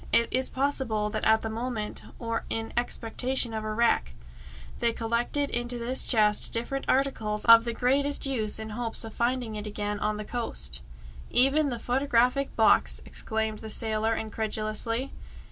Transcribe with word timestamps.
It 0.11 0.29
is 0.31 0.49
possible 0.49 1.11
that 1.11 1.23
at 1.25 1.41
the 1.41 1.49
moment, 1.51 2.01
or 2.17 2.43
in 2.49 2.73
expectation 2.75 3.53
of 3.53 3.63
a 3.63 3.71
wreck, 3.71 4.15
they 4.79 4.93
collected 4.93 5.51
into 5.51 5.77
this 5.77 6.05
chest 6.05 6.51
different 6.51 6.85
articles 6.89 7.45
of 7.45 7.65
the 7.65 7.73
greatest 7.73 8.25
use 8.25 8.57
in 8.57 8.69
hopes 8.69 9.03
of 9.03 9.13
finding 9.13 9.55
it 9.55 9.67
again 9.67 9.99
on 9.99 10.17
the 10.17 10.25
coast" 10.25 10.81
"Even 11.29 11.69
the 11.69 11.77
photographic 11.77 12.55
box!" 12.55 12.99
exclaimed 13.05 13.59
the 13.59 13.69
sailor 13.69 14.15
incredulously. 14.15 15.13